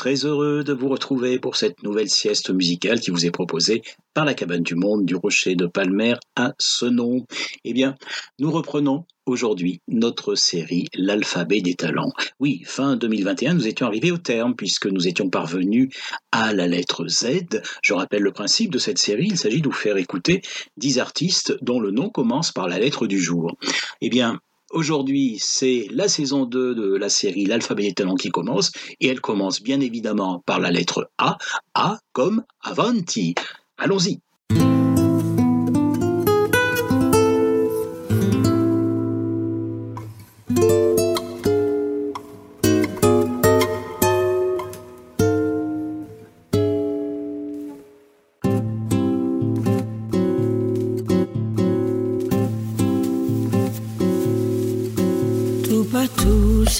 très 0.00 0.24
heureux 0.24 0.64
de 0.64 0.72
vous 0.72 0.88
retrouver 0.88 1.38
pour 1.38 1.56
cette 1.56 1.82
nouvelle 1.82 2.08
sieste 2.08 2.48
musicale 2.48 3.00
qui 3.00 3.10
vous 3.10 3.26
est 3.26 3.30
proposée 3.30 3.82
par 4.14 4.24
la 4.24 4.32
cabane 4.32 4.62
du 4.62 4.74
monde 4.74 5.04
du 5.04 5.14
rocher 5.14 5.56
de 5.56 5.66
Palmer 5.66 6.14
à 6.36 6.54
Senon. 6.58 7.26
Eh 7.64 7.74
bien, 7.74 7.96
nous 8.38 8.50
reprenons 8.50 9.04
aujourd'hui 9.26 9.82
notre 9.88 10.36
série 10.36 10.86
L'alphabet 10.94 11.60
des 11.60 11.74
talents. 11.74 12.12
Oui, 12.38 12.62
fin 12.64 12.96
2021, 12.96 13.52
nous 13.52 13.66
étions 13.66 13.86
arrivés 13.86 14.10
au 14.10 14.16
terme 14.16 14.56
puisque 14.56 14.86
nous 14.86 15.06
étions 15.06 15.28
parvenus 15.28 15.90
à 16.32 16.54
la 16.54 16.66
lettre 16.66 17.06
Z. 17.06 17.60
Je 17.82 17.92
rappelle 17.92 18.22
le 18.22 18.32
principe 18.32 18.70
de 18.70 18.78
cette 18.78 18.96
série, 18.96 19.26
il 19.26 19.36
s'agit 19.36 19.60
de 19.60 19.68
vous 19.68 19.74
faire 19.74 19.98
écouter 19.98 20.40
10 20.78 20.98
artistes 20.98 21.58
dont 21.60 21.78
le 21.78 21.90
nom 21.90 22.08
commence 22.08 22.52
par 22.52 22.68
la 22.68 22.78
lettre 22.78 23.06
du 23.06 23.20
jour. 23.20 23.58
Eh 24.00 24.08
bien, 24.08 24.40
Aujourd'hui, 24.70 25.36
c'est 25.40 25.88
la 25.90 26.06
saison 26.06 26.46
2 26.46 26.76
de 26.76 26.96
la 26.96 27.08
série 27.08 27.44
L'alphabet 27.44 27.82
des 27.82 27.92
talents 27.92 28.14
qui 28.14 28.30
commence, 28.30 28.70
et 29.00 29.08
elle 29.08 29.20
commence 29.20 29.60
bien 29.62 29.80
évidemment 29.80 30.44
par 30.46 30.60
la 30.60 30.70
lettre 30.70 31.10
A, 31.18 31.38
A 31.74 31.98
comme 32.12 32.44
Avanti. 32.62 33.34
Allons-y. 33.78 34.20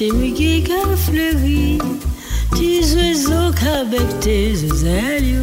ces 0.01 0.12
muguets 0.12 0.62
qu'elle 0.62 0.97
fleurit, 0.97 1.77
tes 2.56 2.81
oiseaux 2.97 3.53
qu'avec 3.55 4.09
tes 4.20 4.55
ailes. 4.87 5.43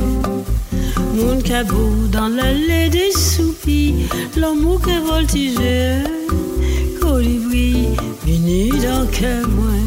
Mon 1.14 1.40
cabot 1.42 2.08
dans 2.12 2.28
l'allée 2.28 2.90
des 2.90 3.12
soupirs, 3.12 4.10
l'amour 4.36 4.82
que 4.82 5.00
voltige, 5.00 5.60
colibri, 7.00 7.90
muni 8.26 8.70
dans 8.70 9.06
que 9.12 9.46
moi. 9.46 9.87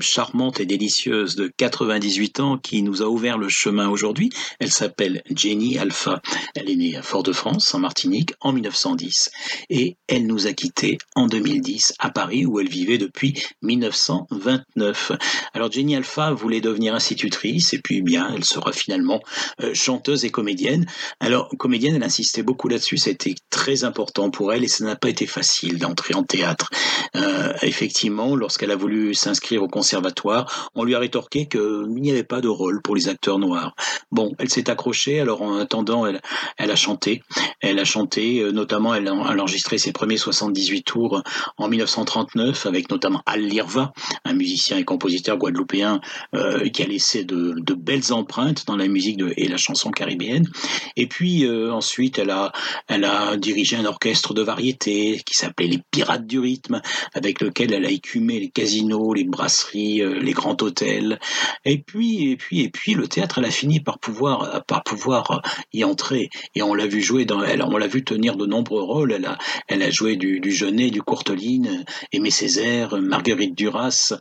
charmante 0.05 0.61
et 0.61 0.67
délicieuse 0.67 1.37
de 1.37 1.51
98 1.57 2.41
ans 2.41 2.59
qui 2.59 2.83
nous 2.83 3.03
a 3.03 3.07
ouvert 3.07 3.39
le 3.39 3.49
chemin 3.49 3.89
aujourd'hui. 3.89 4.31
Elle 4.61 4.71
s'appelle 4.71 5.23
Jenny 5.35 5.79
Alpha. 5.79 6.21
Elle 6.55 6.71
est 6.71 6.77
née 6.77 6.97
à 6.97 7.03
Fort-de-France, 7.03 7.75
en 7.75 7.81
Martinique, 7.81 8.35
en 8.41 8.53
1910. 8.53 9.31
Et 9.71 9.97
elle 10.09 10.27
nous 10.27 10.47
a 10.47 10.53
quittés 10.53 10.99
en 11.15 11.27
2010 11.27 11.95
à 11.99 12.11
Paris 12.11 12.47
où 12.47 12.61
elle 12.61 12.69
vivait 12.69 12.99
depuis 12.99 13.35
1929. 13.63 15.13
Alors 15.55 15.73
Jenny 15.73 15.97
Alpha 15.97 16.33
voulait 16.33 16.61
devenir 16.61 16.95
institutrice 16.95 17.73
et 17.73 17.79
puis 17.79 18.03
bien, 18.03 18.33
elle 18.35 18.45
sera 18.45 18.73
finalement 18.73 19.21
euh, 19.63 19.75
chanteuse 19.75 20.25
et 20.25 20.31
comédienne. 20.31 20.87
Alors 21.21 21.49
comédienne, 21.59 21.97
elle 21.97 22.03
insistait 22.03 22.43
beaucoup 22.43 22.69
là-dessus, 22.69 22.99
c'était 22.99 23.35
très 23.51 23.85
important 23.85 24.31
pour 24.31 24.53
elle 24.53 24.65
et 24.65 24.69
ça 24.69 24.85
n'a 24.85 24.97
pas 24.97 25.09
été 25.09 25.27
facile 25.27 25.79
d'entrer 25.79 26.15
en 26.15 26.23
théâtre. 26.23 26.71
Euh, 27.17 27.53
effectivement, 27.63 28.37
lorsqu'elle 28.37 28.71
a 28.71 28.77
voulu 28.77 29.15
s'inscrire 29.15 29.63
au 29.63 29.69
on 30.75 30.85
lui 30.85 30.95
a 30.95 30.99
rétorqué 30.99 31.47
qu'il 31.47 31.89
n'y 31.89 32.11
avait 32.11 32.25
pas 32.25 32.41
de 32.41 32.49
rôle 32.49 32.83
pour 32.83 32.95
les 32.95 33.09
acteurs 33.09 33.39
noirs. 33.39 33.75
Bon, 34.11 34.33
elle 34.39 34.49
s'est 34.49 34.71
accrochée, 34.71 35.21
alors 35.21 35.43
en 35.43 35.59
attendant, 35.59 36.07
elle, 36.07 36.21
a 36.71 36.77
chanté. 36.77 37.23
Elle 37.61 37.79
a 37.79 37.85
chanté, 37.85 38.41
euh, 38.41 38.53
notamment, 38.53 38.95
elle 38.95 39.09
a, 39.09 39.15
enregistré 39.15 39.79
ses 39.79 39.93
premiers 39.93 40.17
78 40.17 40.83
tours 40.83 41.23
en 41.57 41.69
1939 41.69 42.67
avec 42.67 42.91
notamment 42.91 43.23
Al 43.27 43.41
Lirva, 43.41 43.93
un 44.25 44.35
musicien 44.35 44.79
et 44.79 44.85
compositeur 44.85 45.37
guadeloupéen 45.37 46.01
euh, 46.35 46.69
qui 46.69 46.83
a 46.83 46.87
laissé 46.87 47.25
de, 47.25 47.55
belles 47.75 48.13
empreintes 48.13 48.67
dans 48.67 48.77
la 48.77 48.87
musique 48.87 49.21
et 49.37 49.49
la 49.49 49.57
chanson 49.57 49.91
caribéenne. 49.91 50.49
Et 50.97 51.07
puis 51.07 51.45
euh, 51.45 51.73
ensuite, 51.73 52.19
elle 52.19 52.31
a, 52.31 52.53
elle 52.89 53.05
a 53.05 53.37
dirigé 53.37 53.77
un 53.77 53.85
orchestre 53.85 54.33
de 54.33 54.43
variété 54.43 55.21
qui 55.27 55.35
s'appelait 55.35 55.67
les 55.67 55.81
Pirates 55.91 56.27
du 56.27 56.39
rythme, 56.39 56.81
avec 57.15 57.41
lequel 57.41 57.73
elle 57.73 57.85
a 57.85 57.91
écumé 57.91 58.41
les 58.41 58.51
casinos, 58.51 59.15
les 59.15 59.25
brasseries, 59.25 59.74
euh, 59.75 60.19
les 60.21 60.33
grands 60.33 60.57
hôtels. 60.61 61.19
Et 61.65 61.79
puis, 61.79 62.31
et 62.31 62.37
puis, 62.37 62.61
et 62.63 62.69
puis, 62.69 62.95
le 62.95 63.09
théâtre, 63.09 63.39
elle 63.39 63.47
a 63.47 63.51
fini 63.51 63.81
par 63.81 63.99
pouvoir, 63.99 64.65
par 64.67 64.83
pouvoir 64.83 65.43
y 65.73 65.85
entrer. 65.85 66.31
Et 66.55 66.63
on 66.63 66.75
l'a 66.75 66.87
vu 66.87 67.01
jouer 67.01 67.25
dans, 67.25 67.43
elle, 67.43 67.63
on 67.63 67.77
l'a 67.77 67.87
vu 67.87 68.05
tenir 68.05 68.37
de 68.37 68.47
nombreux 68.47 68.83
rôles. 68.83 69.13
Elle 69.13 69.27
a, 69.27 69.39
elle 69.69 69.83
a 69.83 69.91
joué 69.91 70.17
du, 70.17 70.41
du 70.41 70.53
Genet, 70.53 70.91
du 70.91 71.03
Courteline, 71.03 71.85
Aimé 72.13 72.31
Césaire, 72.31 72.97
Marguerite 73.01 73.57
Duras. 73.57 74.15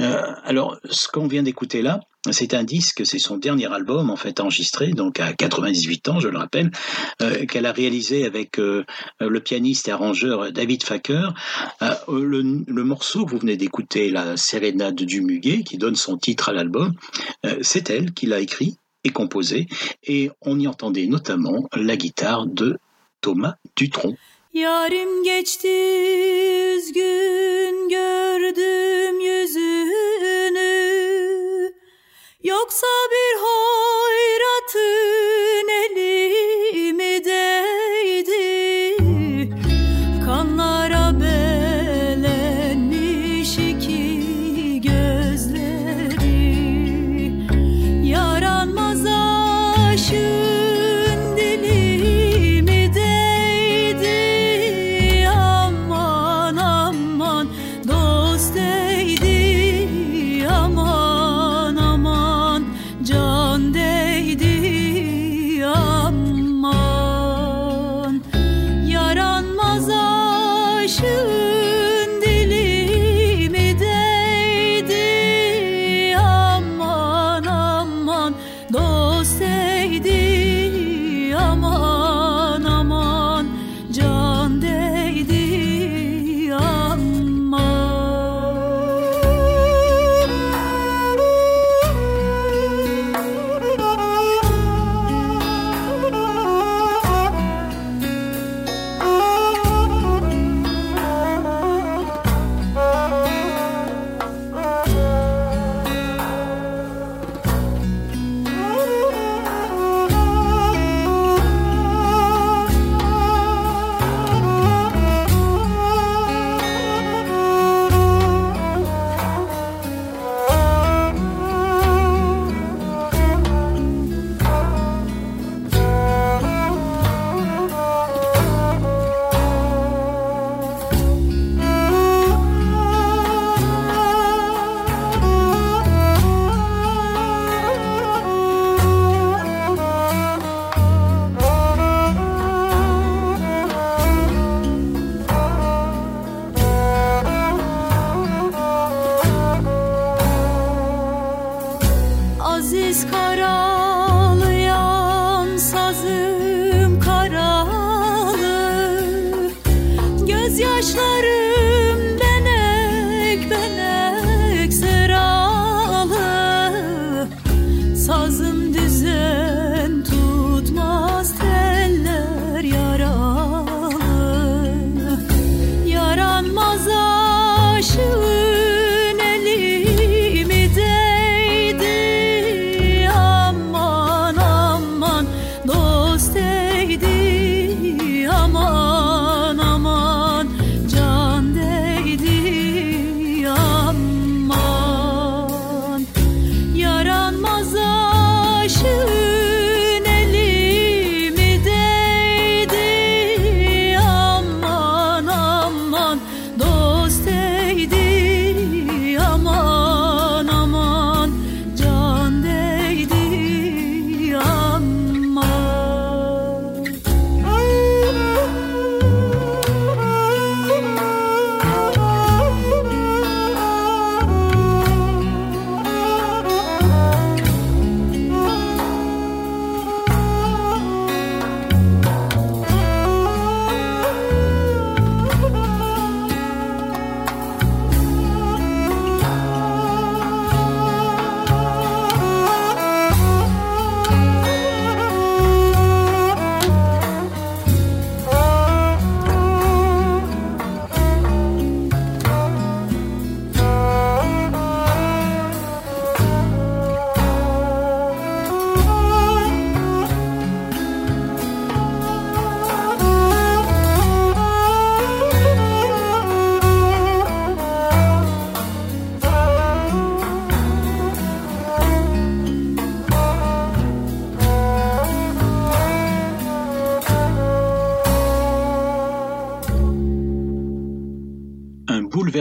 Euh, 0.00 0.22
alors, 0.44 0.78
ce 0.90 1.08
qu'on 1.08 1.26
vient 1.26 1.42
d'écouter 1.42 1.82
là, 1.82 2.00
c'est 2.32 2.54
un 2.54 2.64
disque, 2.64 3.04
c'est 3.04 3.18
son 3.18 3.36
dernier 3.36 3.72
album 3.72 4.10
en 4.10 4.16
fait 4.16 4.40
enregistré, 4.40 4.88
donc 4.88 5.20
à 5.20 5.32
98 5.32 6.08
ans, 6.08 6.20
je 6.20 6.28
le 6.28 6.38
rappelle, 6.38 6.70
euh, 7.22 7.46
qu'elle 7.46 7.66
a 7.66 7.72
réalisé 7.72 8.24
avec 8.24 8.58
euh, 8.58 8.84
le 9.20 9.40
pianiste 9.40 9.88
et 9.88 9.92
arrangeur 9.92 10.52
David 10.52 10.82
Facker. 10.82 11.34
Euh, 11.82 11.94
le, 12.08 12.84
morceau 12.84 13.24
que 13.24 13.32
vous 13.32 13.38
venez 13.38 13.56
d'écouter, 13.56 14.10
la 14.10 14.36
Sérénade 14.36 14.96
du 14.96 15.20
Muguet, 15.20 15.62
qui 15.62 15.76
donne 15.78 15.96
son 15.96 16.16
titre 16.16 16.48
à 16.48 16.52
l'album, 16.52 16.94
c'est 17.60 17.90
elle 17.90 18.12
qui 18.12 18.26
l'a 18.26 18.40
écrit 18.40 18.78
et 19.04 19.10
composé, 19.10 19.66
et 20.04 20.30
on 20.40 20.58
y 20.58 20.66
entendait 20.66 21.06
notamment 21.06 21.68
la 21.74 21.96
guitare 21.96 22.46
de 22.46 22.78
Thomas 23.20 23.54
Dutronc. 23.76 24.16
Yoksa 32.42 32.86
bir 33.10 33.40
hoyratın 33.40 34.78
eli 35.68 36.27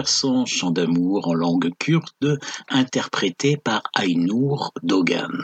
bouleversant 0.08 0.46
chant 0.46 0.72
d'amour 0.72 1.28
en 1.28 1.34
langue 1.34 1.70
kurde 1.80 2.40
interprété 2.70 3.58
par 3.58 3.84
Aynur 3.94 4.72
Dogan. 4.82 5.44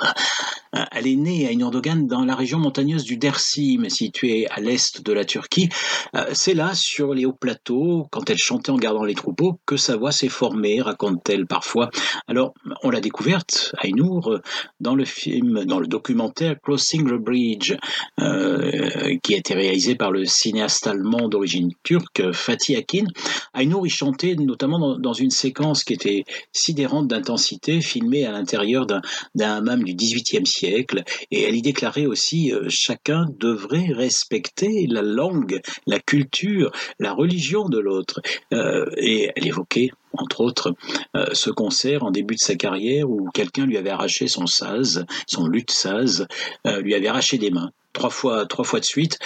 Euh, 0.75 0.83
elle 0.91 1.07
est 1.07 1.15
née, 1.15 1.47
Aynur 1.47 1.71
Dogan, 1.71 2.07
dans 2.07 2.25
la 2.25 2.35
région 2.35 2.59
montagneuse 2.59 3.03
du 3.03 3.17
Dersim, 3.17 3.89
située 3.89 4.47
à 4.49 4.59
l'est 4.59 5.03
de 5.03 5.13
la 5.13 5.25
Turquie. 5.25 5.69
Euh, 6.15 6.25
c'est 6.33 6.53
là, 6.53 6.73
sur 6.73 7.13
les 7.13 7.25
hauts 7.25 7.33
plateaux, 7.33 8.07
quand 8.11 8.29
elle 8.29 8.37
chantait 8.37 8.71
en 8.71 8.77
gardant 8.77 9.03
les 9.03 9.15
troupeaux, 9.15 9.59
que 9.65 9.77
sa 9.77 9.97
voix 9.97 10.11
s'est 10.11 10.29
formée, 10.29 10.81
raconte-t-elle 10.81 11.45
parfois. 11.45 11.89
Alors, 12.27 12.53
on 12.83 12.89
l'a 12.89 13.01
découverte, 13.01 13.73
Aynur, 13.83 14.41
dans 14.79 14.95
le 14.95 15.05
film, 15.05 15.65
dans 15.65 15.79
le 15.79 15.87
documentaire 15.87 16.55
Crossing 16.61 17.05
the 17.07 17.21
Bridge, 17.21 17.75
euh, 18.19 19.17
qui 19.21 19.35
a 19.35 19.37
été 19.37 19.53
réalisé 19.53 19.95
par 19.95 20.11
le 20.11 20.25
cinéaste 20.25 20.87
allemand 20.87 21.27
d'origine 21.29 21.71
turque, 21.83 22.31
Fatih 22.31 22.75
Akin. 22.75 23.05
Aynur 23.53 23.85
y 23.85 23.89
chantait 23.89 24.35
notamment 24.35 24.97
dans, 24.97 25.13
une 25.13 25.29
séquence 25.29 25.83
qui 25.83 25.93
était 25.93 26.23
sidérante 26.51 27.07
d'intensité, 27.07 27.81
filmée 27.81 28.25
à 28.25 28.31
l'intérieur 28.31 28.87
d'un 28.87 29.01
hammam 29.39 29.83
du 29.83 29.93
XVIIIe 29.93 30.45
siècle, 30.45 30.62
et 30.63 31.43
elle 31.43 31.55
y 31.55 31.61
déclarait 31.61 32.05
aussi 32.05 32.53
euh, 32.53 32.65
chacun 32.69 33.25
devrait 33.37 33.91
respecter 33.91 34.87
la 34.87 35.01
langue, 35.01 35.61
la 35.87 35.99
culture, 35.99 36.71
la 36.99 37.13
religion 37.13 37.69
de 37.69 37.79
l'autre. 37.79 38.21
Euh, 38.53 38.85
et 38.97 39.31
elle 39.35 39.47
évoquait 39.47 39.91
entre 40.15 40.41
autres, 40.41 40.75
euh, 41.15 41.25
ce 41.33 41.49
concert 41.49 42.03
en 42.03 42.11
début 42.11 42.35
de 42.35 42.39
sa 42.39 42.53
carrière 42.53 43.09
où 43.09 43.29
quelqu'un 43.33 43.65
lui 43.65 43.77
avait 43.77 43.89
arraché 43.89 44.27
son 44.27 44.45
saz, 44.45 45.05
son 45.25 45.47
luth 45.47 45.71
saz, 45.71 46.27
lui 46.65 46.93
avait 46.93 47.07
arraché 47.07 47.39
des 47.39 47.49
mains 47.49 47.71
trois 47.93 48.11
fois, 48.11 48.45
trois 48.45 48.63
fois 48.63 48.79
de 48.79 48.85
suite, 48.85 49.17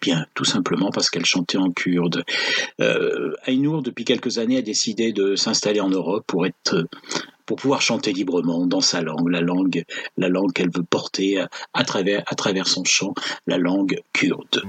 bien 0.00 0.26
tout 0.34 0.44
simplement 0.44 0.90
parce 0.90 1.10
qu'elle 1.10 1.24
chantait 1.24 1.58
en 1.58 1.70
kurde. 1.70 2.24
Aynur, 3.46 3.82
depuis 3.82 4.04
quelques 4.04 4.38
années, 4.38 4.58
a 4.58 4.62
décidé 4.62 5.12
de 5.12 5.36
s'installer 5.36 5.80
en 5.80 5.90
Europe 5.90 6.24
pour 6.26 6.44
être 6.44 6.88
pour 7.46 7.56
pouvoir 7.56 7.82
chanter 7.82 8.12
librement 8.12 8.66
dans 8.66 8.80
sa 8.80 9.00
langue, 9.00 9.28
la 9.28 9.40
langue, 9.40 9.84
la 10.16 10.28
langue 10.28 10.52
qu'elle 10.52 10.70
veut 10.70 10.84
porter 10.84 11.44
à 11.72 11.84
travers, 11.84 12.22
à 12.26 12.34
travers 12.34 12.66
son 12.66 12.84
chant, 12.84 13.14
la 13.46 13.58
langue 13.58 14.00
kurde. 14.12 14.62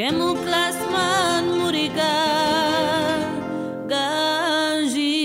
que 0.00 0.10
muklasman 0.18 1.44
muriga 1.58 2.14
ganji. 3.90 5.16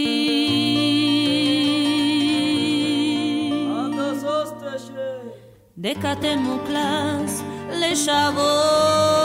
Le 7.80 7.92
shavot 8.04 9.25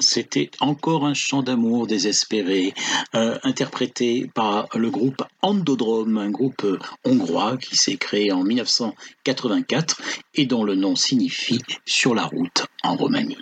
c'était 0.00 0.50
encore 0.60 1.06
un 1.06 1.14
chant 1.14 1.42
d'amour 1.42 1.86
désespéré, 1.86 2.74
euh, 3.14 3.38
interprété 3.42 4.30
par 4.34 4.68
le 4.74 4.90
groupe 4.90 5.22
Andodrome, 5.42 6.18
un 6.18 6.30
groupe 6.30 6.66
hongrois 7.04 7.56
qui 7.56 7.76
s'est 7.76 7.96
créé 7.96 8.32
en 8.32 8.42
1984 8.42 10.00
et 10.34 10.46
dont 10.46 10.64
le 10.64 10.74
nom 10.74 10.96
signifie 10.96 11.62
sur 11.84 12.14
la 12.14 12.24
route 12.24 12.66
en 12.82 12.96
Roumanie. 12.96 13.38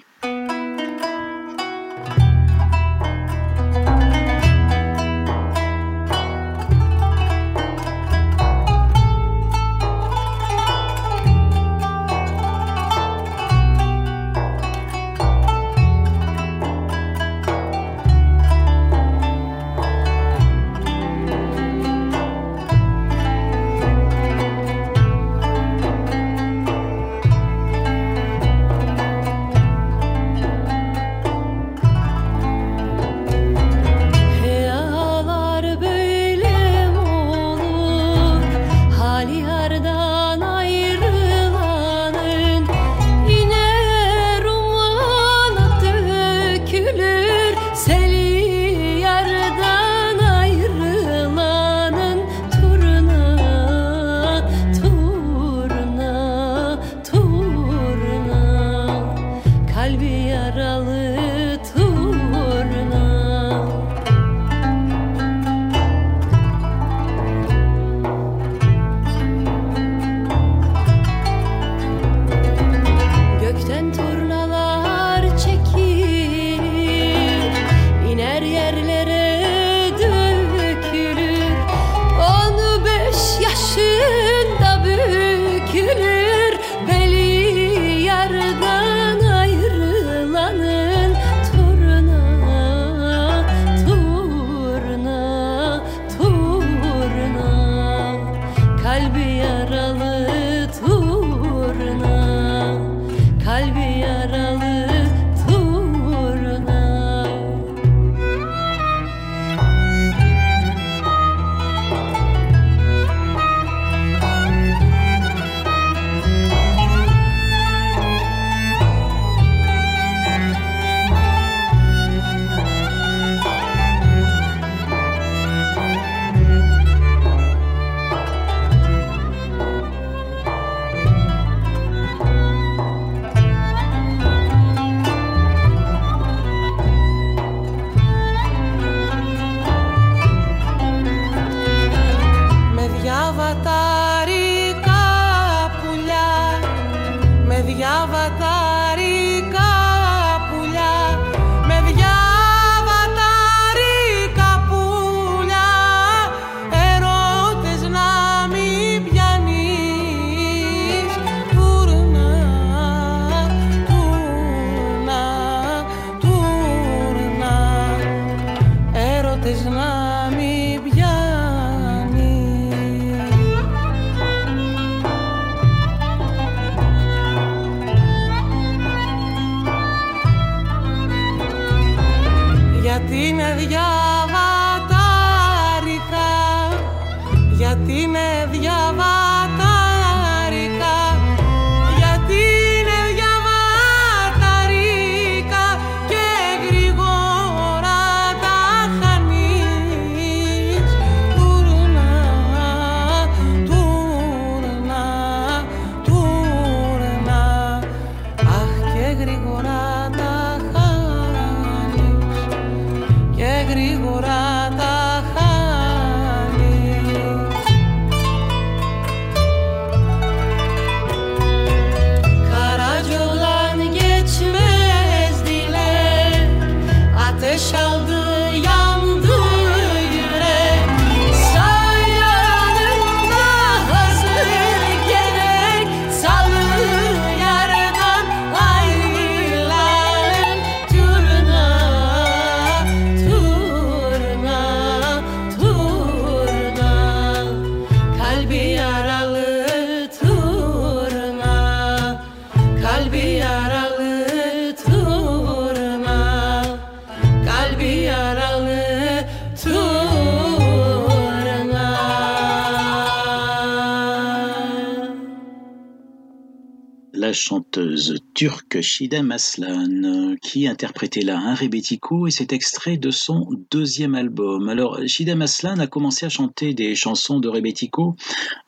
Turc 268.38 268.80
Shidem 268.80 269.32
Aslan, 269.32 270.36
qui 270.40 270.68
interprétait 270.68 271.22
là 271.22 271.40
un 271.40 271.56
rebetiko 271.56 272.28
et 272.28 272.30
cet 272.30 272.52
extrait 272.52 272.96
de 272.96 273.10
son 273.10 273.48
deuxième 273.68 274.14
album. 274.14 274.68
Alors, 274.68 275.00
Shidem 275.08 275.42
Aslan 275.42 275.80
a 275.80 275.88
commencé 275.88 276.24
à 276.24 276.28
chanter 276.28 276.72
des 276.72 276.94
chansons 276.94 277.40
de 277.40 277.48
rebetiko 277.48 278.14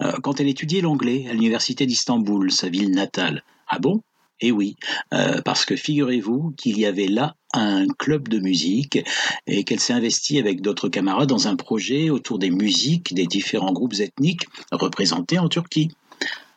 euh, 0.02 0.10
quand 0.24 0.40
elle 0.40 0.48
étudiait 0.48 0.80
l'anglais 0.80 1.28
à 1.30 1.34
l'université 1.34 1.86
d'Istanbul, 1.86 2.50
sa 2.50 2.68
ville 2.68 2.90
natale. 2.90 3.44
Ah 3.68 3.78
bon? 3.78 4.02
Et 4.40 4.50
oui, 4.50 4.74
euh, 5.14 5.40
parce 5.44 5.64
que 5.64 5.76
figurez-vous 5.76 6.52
qu'il 6.56 6.76
y 6.76 6.84
avait 6.84 7.06
là 7.06 7.36
un 7.52 7.86
club 7.86 8.26
de 8.26 8.40
musique 8.40 8.98
et 9.46 9.62
qu'elle 9.62 9.78
s'est 9.78 9.92
investie 9.92 10.40
avec 10.40 10.62
d'autres 10.62 10.88
camarades 10.88 11.28
dans 11.28 11.46
un 11.46 11.54
projet 11.54 12.10
autour 12.10 12.40
des 12.40 12.50
musiques 12.50 13.14
des 13.14 13.26
différents 13.26 13.72
groupes 13.72 14.00
ethniques 14.00 14.46
représentés 14.72 15.38
en 15.38 15.48
Turquie. 15.48 15.92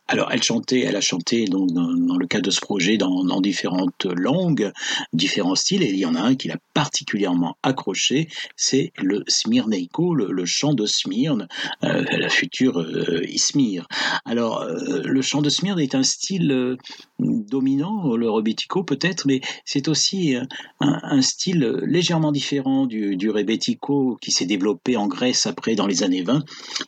Alors, 0.07 0.31
elle 0.31 0.43
chantait, 0.43 0.81
elle 0.81 0.97
a 0.97 1.01
chanté 1.01 1.45
donc 1.45 1.71
dans, 1.71 2.17
le 2.17 2.27
cadre 2.27 2.45
de 2.45 2.51
ce 2.51 2.59
projet 2.59 2.97
dans, 2.97 3.41
différentes 3.41 4.05
langues, 4.05 4.71
différents 5.13 5.55
styles, 5.55 5.81
et 5.81 5.89
il 5.89 5.97
y 5.97 6.05
en 6.05 6.15
a 6.15 6.21
un 6.21 6.35
qui 6.35 6.49
l'a 6.49 6.57
particulièrement 6.73 7.57
accroché, 7.63 8.27
c'est 8.55 8.91
le 8.97 9.23
Smirneiko, 9.27 10.13
le, 10.13 10.45
chant 10.45 10.73
de 10.73 10.85
Smyrne, 10.85 11.47
euh, 11.83 12.03
la 12.11 12.29
future 12.29 12.79
euh, 12.79 13.23
Ismir. 13.27 13.87
Alors, 14.25 14.61
euh, 14.61 15.01
le 15.03 15.21
chant 15.21 15.41
de 15.41 15.49
Smyrne 15.49 15.79
est 15.79 15.95
un 15.95 16.03
style 16.03 16.77
dominant, 17.23 18.15
le 18.15 18.29
rebetiko 18.29 18.83
peut-être, 18.83 19.25
mais 19.25 19.41
c'est 19.65 19.87
aussi 19.87 20.35
un, 20.79 21.21
style 21.21 21.79
légèrement 21.83 22.31
différent 22.31 22.85
du, 22.85 23.15
du 23.15 23.29
rebetiko 23.29 24.17
qui 24.21 24.31
s'est 24.31 24.45
développé 24.45 24.97
en 24.97 25.07
Grèce 25.07 25.45
après 25.45 25.75
dans 25.75 25.87
les 25.87 26.03
années 26.03 26.23
20. 26.23 26.43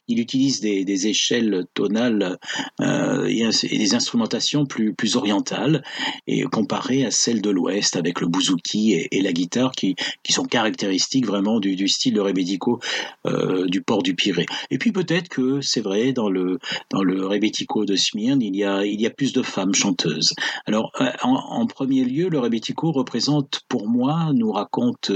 Il 0.07 0.19
utilise 0.19 0.61
des, 0.61 0.85
des 0.85 1.07
échelles 1.07 1.65
tonales 1.73 2.37
euh, 2.81 3.25
et, 3.25 3.77
des 3.77 3.95
instrumentations 3.95 4.65
plus, 4.65 4.93
plus 4.93 5.15
orientales 5.15 5.83
et 6.27 6.43
comparées 6.43 7.05
à 7.05 7.11
celles 7.11 7.41
de 7.41 7.49
l'Ouest 7.49 7.95
avec 7.95 8.21
le 8.21 8.27
bouzouki 8.27 8.93
et, 8.93 9.21
la 9.21 9.33
guitare 9.33 9.71
qui, 9.71 9.95
qui 10.23 10.33
sont 10.33 10.45
caractéristiques 10.45 11.25
vraiment 11.25 11.59
du, 11.59 11.87
style 11.87 12.13
de 12.13 12.21
rebetiko 12.21 12.79
euh, 13.25 13.65
du 13.67 13.81
port 13.81 14.03
du 14.03 14.15
Pirée. 14.15 14.45
Et 14.71 14.77
puis 14.77 14.91
peut-être 14.91 15.29
que 15.29 15.61
c'est 15.61 15.81
vrai 15.81 16.13
dans 16.13 16.29
le 16.29 16.59
dans 16.89 17.03
le 17.03 17.25
rebetiko 17.25 17.85
de 17.85 17.95
Smyrne 17.95 18.41
il 18.41 18.55
y 18.55 18.63
a 18.63 18.85
il 18.85 18.99
y 19.01 19.05
a 19.05 19.09
plus 19.09 19.33
de 19.33 19.41
femmes 19.41 19.73
chanteuses. 19.73 20.24
Alors 20.65 20.91
euh, 21.01 21.11
en, 21.23 21.65
premier 21.67 22.03
lieu 22.05 22.29
le 22.29 22.39
rebetiko 22.39 22.91
représente 22.91 23.61
pour 23.67 23.87
moi 23.87 24.31
nous 24.33 24.51
raconte 24.51 25.11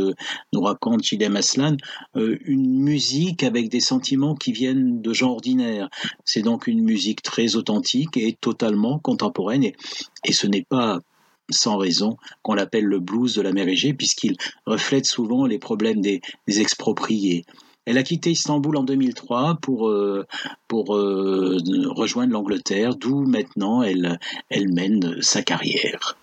nous 0.54 0.62
raconte 0.62 1.04
Chidem 1.04 1.36
Aslan 1.36 1.78
une 2.15 2.82
musique 2.82 3.43
avec 3.43 3.69
des 3.69 3.80
sentiments 3.80 4.36
qui 4.36 4.52
viennent 4.52 5.02
de 5.02 5.13
gens 5.13 5.32
ordinaires. 5.32 5.89
C'est 6.26 6.41
donc 6.41 6.67
une 6.67 6.84
musique 6.84 7.22
très 7.22 7.56
authentique 7.56 8.17
et 8.17 8.38
totalement 8.39 9.00
contemporaine. 9.00 9.63
Et, 9.63 9.74
ce 10.32 10.48
n'est 10.48 10.65
pas 10.67 11.00
sans 11.50 11.78
raison 11.78 12.17
qu'on 12.43 12.54
l'appelle 12.54 12.86
le 12.86 13.00
blues 13.00 13.36
de 13.36 13.41
la 13.41 13.52
mer 13.52 13.67
Égée, 13.67 13.93
puisqu'il 13.93 14.36
reflète 14.65 15.06
souvent 15.06 15.45
les 15.45 15.60
problèmes 15.60 16.02
des, 16.02 16.22
expropriés. 16.48 17.45
Elle 17.89 17.97
a 17.97 18.04
quitté 18.04 18.30
Istanbul 18.30 18.78
en 18.78 18.84
2003 18.84 19.58
pour, 19.63 19.89
euh, 19.89 20.28
pour 20.67 20.95
euh, 20.95 21.58
rejoindre 21.88 22.34
l'Angleterre, 22.34 22.95
d'où 22.95 23.25
maintenant 23.25 23.82
elle, 23.82 24.19
elle 24.49 24.71
mène 24.71 25.19
sa 25.23 25.41
carrière. 25.41 26.18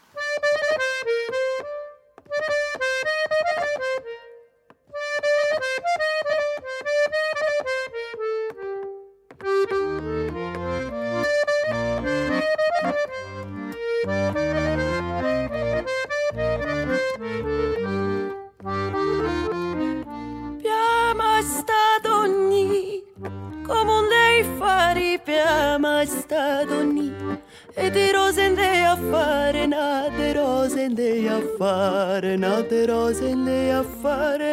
poderosa, 32.67 33.25
Ele 33.25 33.71
a 33.71 33.85
fará. 34.03 34.46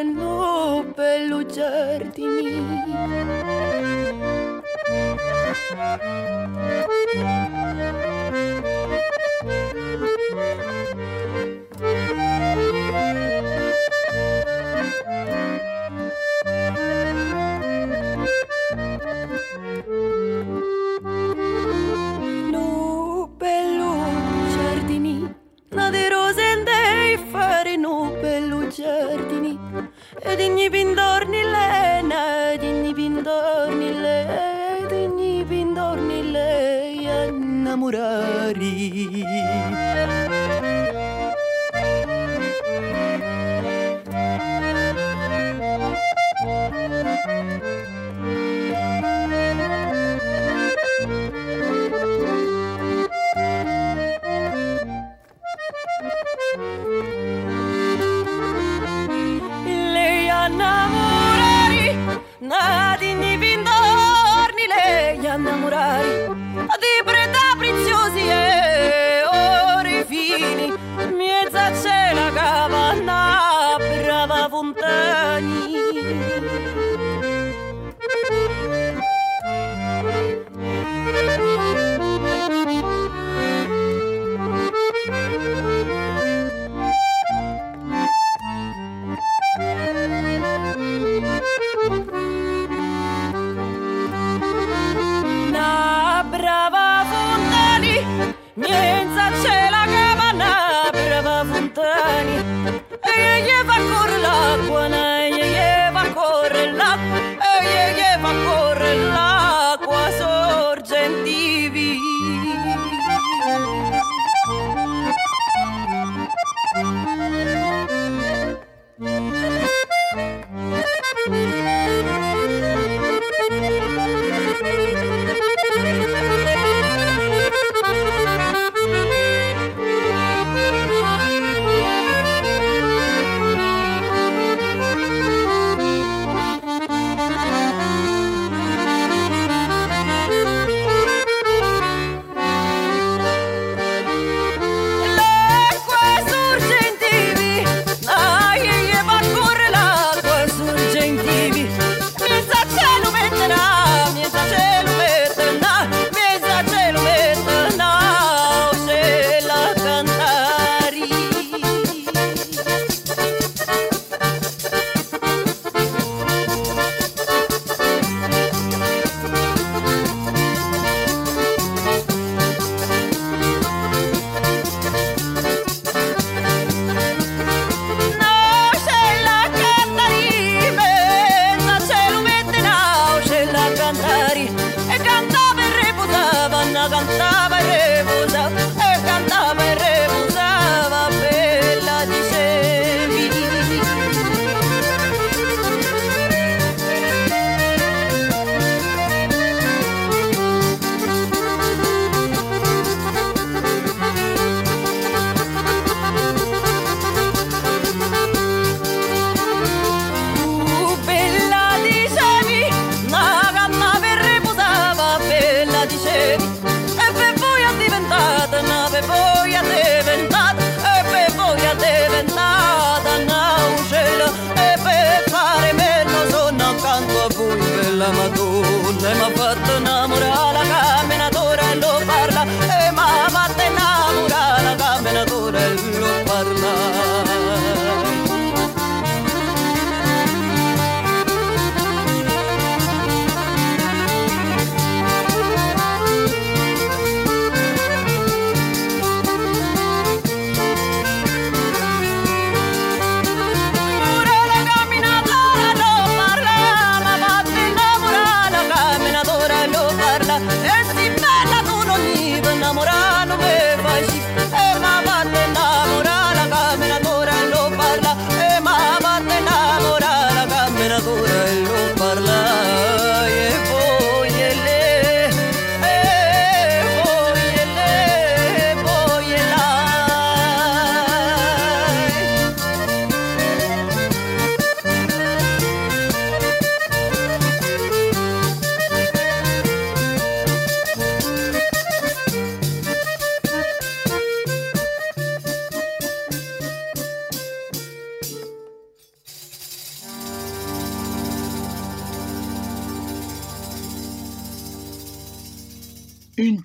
living. 219.74 220.33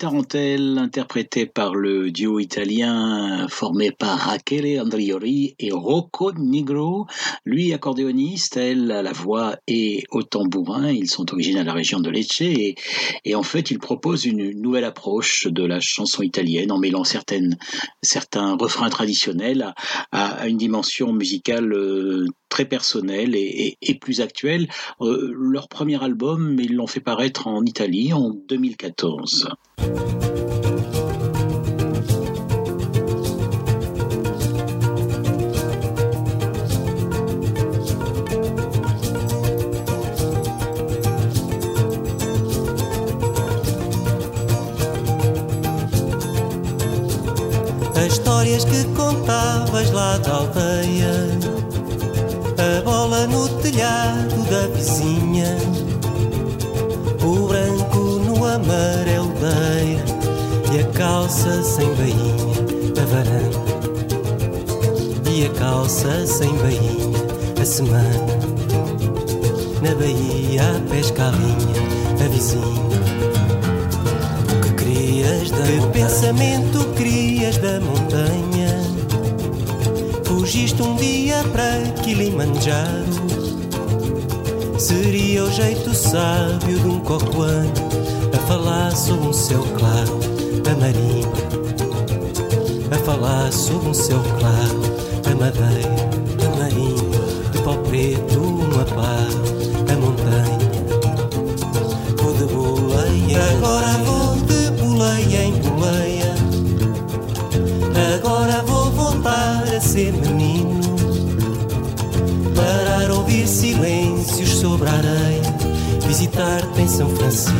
Tarantelle, 0.09 0.79
interprétée 0.79 1.45
par 1.45 1.75
le 1.75 2.09
duo 2.09 2.39
italien 2.39 3.45
formé 3.47 3.91
par 3.91 4.17
Rachele 4.17 4.81
Andrioli 4.81 5.53
et 5.59 5.71
Rocco 5.71 6.31
Nigro, 6.33 7.05
lui 7.45 7.73
accordéoniste, 7.73 8.57
elle 8.57 8.91
à 8.91 9.03
la 9.03 9.11
voix 9.11 9.57
et 9.67 10.05
au 10.09 10.23
tambourin. 10.23 10.89
Ils 10.89 11.11
sont 11.11 11.31
originaires 11.31 11.61
de 11.61 11.67
la 11.67 11.73
région 11.73 11.99
de 11.99 12.09
Lecce 12.09 12.41
et, 12.41 12.75
en 13.35 13.43
fait 13.43 13.69
ils 13.69 13.77
proposent 13.77 14.25
une 14.25 14.59
nouvelle 14.59 14.85
approche 14.85 15.45
de 15.45 15.63
la 15.63 15.79
chanson 15.79 16.23
italienne 16.23 16.71
en 16.71 16.79
mêlant 16.79 17.03
certains 17.03 18.55
refrains 18.55 18.89
traditionnels 18.89 19.75
à, 20.11 20.41
à 20.41 20.47
une 20.47 20.57
dimension 20.57 21.13
musicale 21.13 21.71
euh, 21.71 22.25
très 22.49 22.65
personnelle 22.65 23.35
et, 23.35 23.77
plus 24.01 24.21
actuelle. 24.21 24.67
Euh, 25.01 25.33
leur 25.37 25.67
premier 25.67 26.01
album, 26.03 26.57
ils 26.59 26.75
l'ont 26.75 26.87
fait 26.87 26.99
paraître 26.99 27.47
en 27.47 27.63
Italie 27.65 28.13
en 28.13 28.31
2014. 28.31 29.49
As 47.95 48.05
histórias 48.05 48.63
que 48.63 48.79
calça 61.29 61.61
sem 61.61 61.87
bainha, 61.93 62.25
a 62.99 63.05
varanda 63.05 63.69
e 65.29 65.45
a 65.45 65.49
calça 65.59 66.25
sem 66.25 66.51
bainha, 66.57 67.61
a 67.61 67.65
semana 67.65 68.25
na 69.79 69.93
baía 69.93 70.63
a 70.75 70.79
pesca 70.89 71.27
a 71.27 71.29
linha, 71.29 72.25
a 72.25 72.27
vizinha. 72.29 72.89
O 74.55 74.59
que 74.59 74.73
crias 74.83 75.51
da 75.51 75.57
que 75.57 75.87
pensamento 75.93 76.83
crias 76.95 77.57
da 77.57 77.79
montanha? 77.79 78.81
Fugiste 80.23 80.81
um 80.81 80.95
dia 80.95 81.43
para 81.51 81.91
Kilimanjaro. 82.01 83.05
Seria 84.79 85.43
o 85.43 85.51
jeito 85.51 85.93
sábio 85.93 86.79
de 86.79 86.87
um 86.87 86.99
cocoano 87.01 87.71
a 88.33 88.37
falar 88.47 88.95
sobre 88.95 89.27
um 89.27 89.33
céu 89.33 89.63
claro, 89.77 90.28
a 90.67 90.75
marimba. 90.75 91.37
A 92.91 92.97
falar 93.05 93.51
sobre 93.51 93.89
um 93.89 93.93
céu 93.93 94.21
claro, 94.39 94.81
a 95.29 95.35
madeira, 95.35 95.95
a 96.45 96.57
marimba, 96.57 97.51
de 97.51 97.59
pau 97.59 97.77
preto, 97.77 98.39
uma 98.39 98.85
pá, 98.85 99.27
a 99.91 99.95
montanha. 99.95 100.69
Vou 102.17 102.33
de 102.33 102.45
boleia, 102.45 103.43
agora 103.51 103.97
vou 104.03 104.35
de 104.45 104.71
boleia 104.81 105.43
em 105.43 105.53
boleia. 105.53 106.35
Agora 108.15 108.63
vou 108.63 108.91
voltar 108.91 109.63
a 109.63 109.79
ser 109.79 110.11
menino. 110.13 110.79
Parar 112.55 113.11
ouvir 113.11 113.47
silêncios 113.47 114.49
sobre 114.49 114.89
a 114.89 114.93
areia. 114.93 115.59
Visitar-te 116.07 116.81
em 116.81 116.87
São 116.87 117.07
Francisco, 117.09 117.57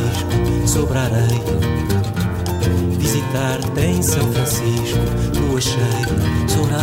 sobre 0.65 0.97
a 0.97 1.01
areia. 1.03 1.88
Visitar-te 3.11 3.81
em 3.81 4.03
São 4.03 4.31
Francisco, 4.31 4.99
lua 5.39 5.59
cheia, 5.59 6.05
sobre 6.47 6.75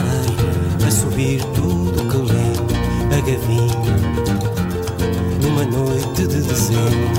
a 0.85 0.91
subir 0.91 1.41
tudo 1.55 2.03
que 2.11 2.17
lembra 2.17 3.17
a 3.17 3.21
gavinha. 3.21 3.87
Numa 5.41 5.65
noite 5.67 6.27
de 6.27 6.43
dezembro. 6.43 7.16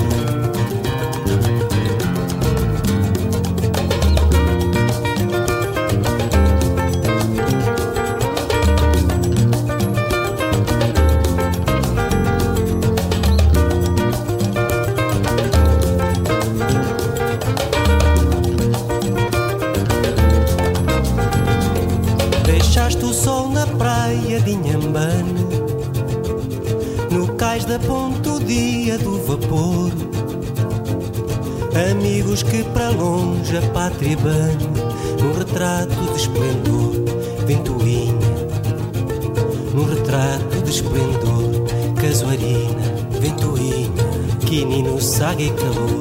Bane 34.16 34.98
Num 35.20 35.32
retrato 35.32 35.94
de 35.94 36.16
esplendor, 36.16 36.92
ventoinha. 37.44 38.14
Num 39.74 39.84
retrato 39.84 40.62
de 40.62 40.70
esplendor, 40.70 41.94
casuarina, 42.00 42.94
ventoinha. 43.20 44.08
Quinino, 44.46 45.00
saga 45.00 45.42
e 45.42 45.50
calor, 45.50 45.97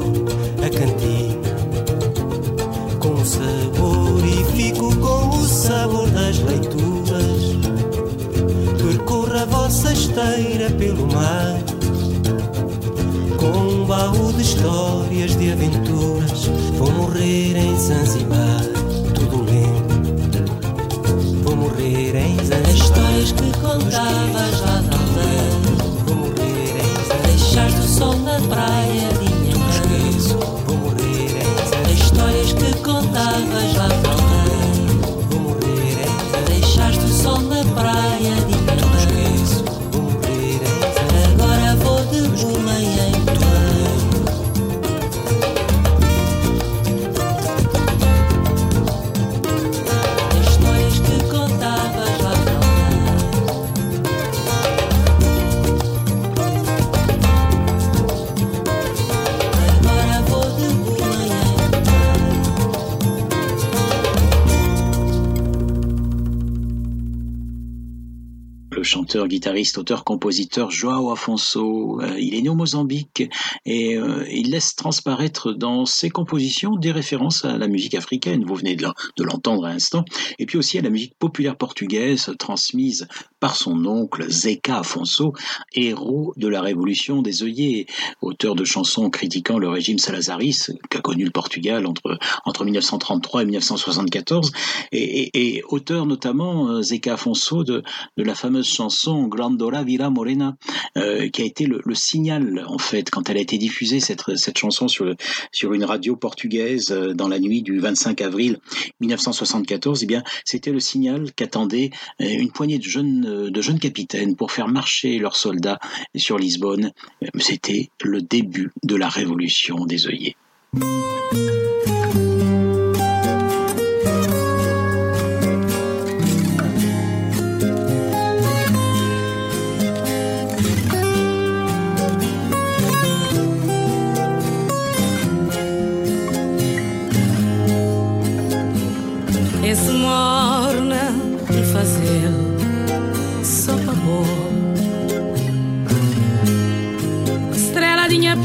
chanteur, 68.87 69.27
guitariste, 69.27 69.77
auteur, 69.77 70.03
compositeur 70.03 70.71
Joao 70.71 71.11
Afonso. 71.11 72.01
Euh, 72.01 72.15
il 72.17 72.33
est 72.35 72.41
né 72.41 72.49
au 72.49 72.55
Mozambique 72.55 73.29
et 73.65 73.97
euh, 73.97 74.25
il 74.31 74.49
laisse 74.51 74.75
transparaître 74.75 75.51
dans 75.51 75.85
ses 75.85 76.09
compositions 76.09 76.75
des 76.77 76.91
références 76.91 77.43
à 77.45 77.57
la 77.57 77.67
musique 77.67 77.93
africaine. 77.95 78.45
Vous 78.45 78.55
venez 78.55 78.75
de 78.75 78.83
l'en- 78.83 78.93
de 79.17 79.23
l'entendre 79.23 79.65
à 79.65 79.69
l'instant. 79.73 80.05
Et 80.39 80.45
puis 80.45 80.57
aussi 80.57 80.77
à 80.77 80.81
la 80.81 80.89
musique 80.89 81.13
populaire 81.19 81.57
portugaise 81.57 82.33
transmise 82.39 83.07
par 83.39 83.55
son 83.55 83.85
oncle 83.85 84.25
Zeca 84.31 84.79
Afonso, 84.79 85.33
héros 85.75 86.33
de 86.37 86.47
la 86.47 86.61
révolution 86.61 87.21
des 87.21 87.43
œillets, 87.43 87.85
auteur 88.21 88.55
de 88.55 88.63
chansons 88.63 89.09
critiquant 89.09 89.59
le 89.59 89.69
régime 89.69 89.99
salazariste 89.99 90.71
qu'a 90.89 91.01
connu 91.01 91.25
le 91.25 91.31
Portugal 91.31 91.85
entre, 91.85 92.17
entre 92.45 92.63
1933 92.63 93.41
et 93.41 93.45
1974 93.45 94.51
et, 94.93 94.97
et- 95.23 95.57
et 95.57 95.63
auteur 95.69 96.05
notamment 96.05 96.69
euh, 96.69 96.81
Zeca 96.81 97.13
Afonso 97.15 97.63
de, 97.63 97.83
de 98.17 98.23
la 98.23 98.33
fameuse 98.33 98.67
chanson 98.77 99.27
Grandola 99.27 99.83
Villa 99.83 100.09
Morena, 100.09 100.55
euh, 100.97 101.29
qui 101.29 101.41
a 101.41 101.45
été 101.45 101.65
le, 101.65 101.81
signal 101.95 102.63
en 102.67 102.77
fait 102.77 103.09
quand 103.09 103.29
elle 103.29 103.37
a 103.37 103.41
été 103.41 103.57
diffusée 103.57 103.99
cette, 103.99 104.35
cette 104.35 104.57
chanson 104.57 104.87
sur, 104.87 105.15
sur 105.51 105.73
une 105.73 105.83
radio 105.83 106.15
portugaise 106.15 106.91
euh, 106.91 107.13
dans 107.13 107.27
la 107.27 107.39
nuit 107.39 107.63
du 107.63 107.79
25 107.79 108.21
avril 108.21 108.59
1974. 108.99 110.03
Eh 110.03 110.05
bien, 110.05 110.23
c'était 110.45 110.71
le 110.71 110.79
signal 110.79 111.33
qu'attendaient 111.33 111.89
euh, 112.21 112.25
une 112.25 112.51
poignée 112.51 112.77
de 112.77 112.83
jeunes 112.83 113.49
de 113.49 113.61
jeunes 113.61 113.79
capitaines 113.79 114.35
pour 114.35 114.51
faire 114.51 114.67
marcher 114.67 115.17
leurs 115.17 115.35
soldats 115.35 115.79
sur 116.15 116.37
Lisbonne. 116.37 116.91
C'était 117.39 117.89
le 118.03 118.21
début 118.21 118.71
de 118.83 118.95
la 118.95 119.09
révolution 119.09 119.85
des 119.85 120.07
œillets. 120.07 120.35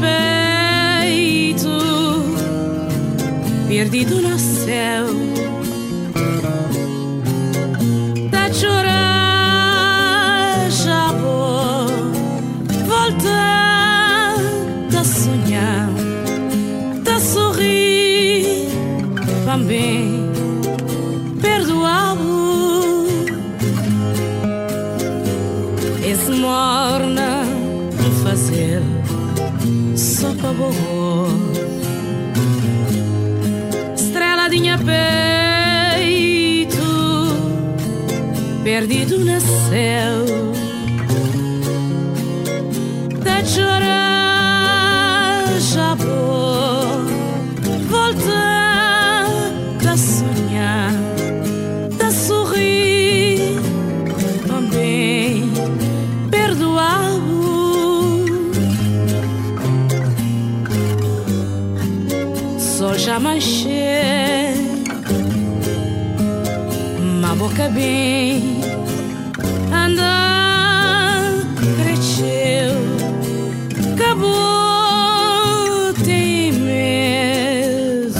peito, 0.03 1.75
perdido 3.67 4.21
no 4.21 4.37
céu. 4.37 5.05
Da 8.29 8.51
chorar, 8.53 9.59
já 10.69 11.11
vou 11.13 11.87
voltar 12.85 14.35
da 14.91 15.03
sonhar, 15.03 15.89
da 17.03 17.19
sorrir 17.19 18.67
também. 19.45 20.31
Perdoá-lo, 21.41 23.07
es 26.05 26.29
morna. 26.29 27.42
Boa. 30.53 31.27
Estreladinha 33.95 34.77
peito, 34.77 36.77
perdido 38.63 39.19
no 39.19 39.41
céu. 39.41 40.25
Tá 43.23 43.37
a 43.37 43.43
Só 63.23 63.29
já 63.29 63.29
manchei 63.29 64.53
uma 66.99 67.33
boca 67.35 67.69
bem 67.69 68.59
anda 69.71 71.31
cresceu 71.81 72.73
acabou 73.93 74.33
tem 76.03 76.51
medo 76.51 78.19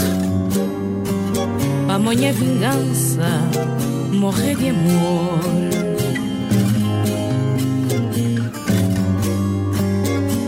a 1.90 1.98
minha 1.98 2.32
vingança 2.32 3.28
morrer 4.10 4.56
de 4.56 4.70
amor. 4.70 5.40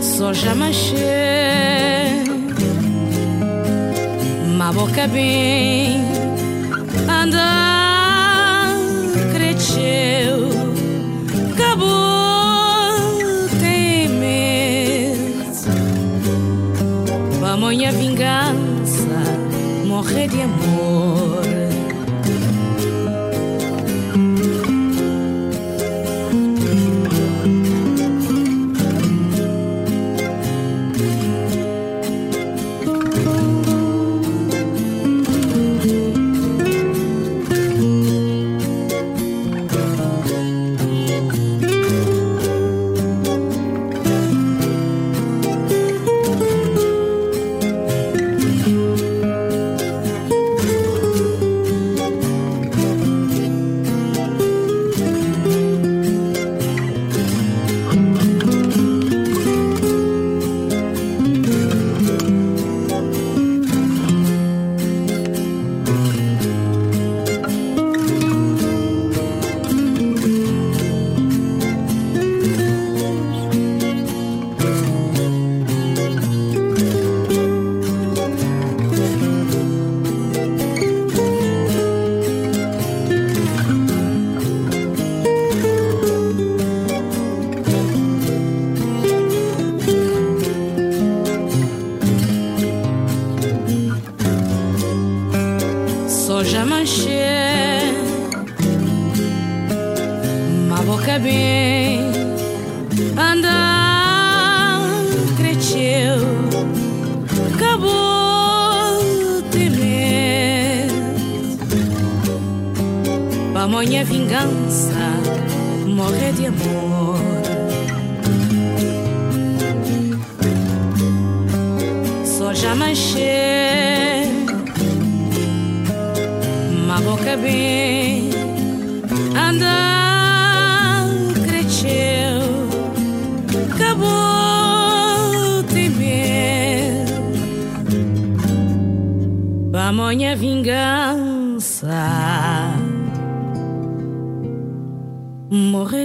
Só 0.01 0.33
já 0.33 0.55
manchei 0.55 2.06
uma 4.67 4.73
boca 4.73 5.07
bem. 5.07 6.01
Anda 7.07 8.67
cresceu. 9.31 10.49
Acabou 11.53 11.87
tem 13.61 14.09
medo. 14.09 15.17
A 17.45 17.55
minha 17.55 17.91
vingança 17.93 19.07
morrer 19.85 20.27
de 20.27 20.41
amor. 20.41 20.66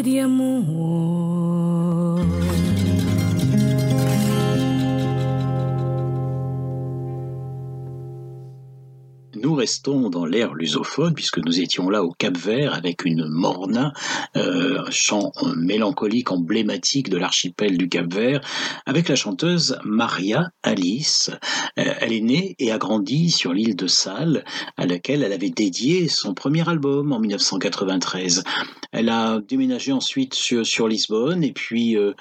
teríamos 0.03 0.66
dans 10.10 10.24
l'ère 10.24 10.54
lusophone, 10.54 11.14
puisque 11.14 11.38
nous 11.38 11.60
étions 11.60 11.88
là 11.88 12.02
au 12.02 12.10
Cap 12.10 12.36
Vert 12.36 12.74
avec 12.74 13.04
une 13.04 13.28
morna, 13.28 13.92
euh, 14.36 14.82
chant 14.90 15.30
mélancolique 15.56 16.32
emblématique 16.32 17.08
de 17.08 17.16
l'archipel 17.16 17.78
du 17.78 17.88
Cap 17.88 18.12
Vert, 18.12 18.40
avec 18.86 19.08
la 19.08 19.14
chanteuse 19.14 19.78
Maria 19.84 20.50
Alice. 20.64 21.30
Euh, 21.78 21.94
elle 22.00 22.12
est 22.12 22.20
née 22.20 22.56
et 22.58 22.72
a 22.72 22.78
grandi 22.78 23.30
sur 23.30 23.52
l'île 23.52 23.76
de 23.76 23.86
Salles, 23.86 24.44
à 24.76 24.84
laquelle 24.84 25.22
elle 25.22 25.32
avait 25.32 25.50
dédié 25.50 26.08
son 26.08 26.34
premier 26.34 26.68
album 26.68 27.12
en 27.12 27.20
1993. 27.20 28.42
Elle 28.90 29.10
a 29.10 29.38
déménagé 29.46 29.92
ensuite 29.92 30.34
sur, 30.34 30.88
Lisbonne 30.88 31.44
et 31.44 31.52
puis 31.52 31.96
euh, 31.96 32.12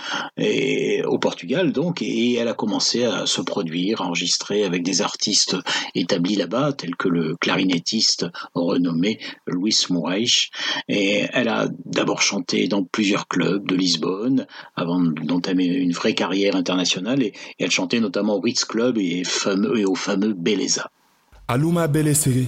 au 1.07 1.17
Portugal 1.17 1.71
donc, 1.71 2.03
et 2.03 2.35
elle 2.35 2.47
a 2.47 2.53
commencé 2.53 3.03
à 3.03 3.25
se 3.25 3.41
produire, 3.41 4.01
à 4.01 4.05
enregistrer 4.05 4.63
avec 4.63 4.83
des 4.83 5.01
artistes 5.01 5.57
établis 5.95 6.35
là-bas, 6.35 6.73
tels 6.73 6.95
que 6.95 7.09
le 7.09 7.30
clarinettiste 7.39 8.25
renommé 8.53 9.19
Luis 9.47 9.85
Moraes. 9.89 10.49
Et 10.87 11.25
elle 11.33 11.47
a 11.47 11.67
d'abord 11.85 12.21
chanté 12.21 12.67
dans 12.67 12.83
plusieurs 12.83 13.27
clubs 13.27 13.67
de 13.67 13.75
Lisbonne 13.75 14.45
avant 14.75 15.01
d'entamer 15.01 15.65
une 15.65 15.93
vraie 15.93 16.13
carrière 16.13 16.55
internationale 16.55 17.23
et, 17.23 17.33
elle 17.59 17.71
chantait 17.71 17.99
notamment 17.99 18.35
au 18.35 18.41
Ritz 18.41 18.65
Club 18.65 18.97
et, 18.97 19.23
fameux, 19.23 19.77
et 19.79 19.85
au 19.85 19.95
fameux 19.95 20.33
Beleza. 20.33 20.89
Aluma 21.47 21.87
Belesiri, 21.87 22.47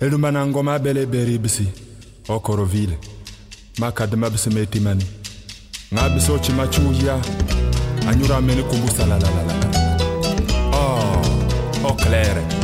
Elumanangoma 0.00 0.78
Bele 0.78 1.06
Beribsi, 1.06 1.66
Okoroville, 2.28 2.98
Makadma 3.78 4.30
Bsemetimani, 4.30 5.04
Ngabiso 5.92 6.38
Chimachuya, 6.38 7.20
Anyura 8.06 8.40
Mene 8.40 8.62
Kumbusa 8.62 9.06
la 9.06 9.18
la 9.18 9.28
la 9.30 9.44
la. 9.46 9.54
Oh, 10.72 11.88
oh 11.88 11.94
claire. 11.94 12.59